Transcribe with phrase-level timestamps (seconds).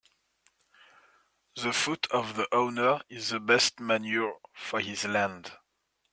[1.57, 5.51] The foot of the owner is the best manure for his land